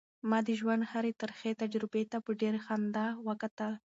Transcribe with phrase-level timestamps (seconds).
[0.29, 3.71] ما د ژوند هرې ترخې تجربې ته په ډېرې خندا وکتل.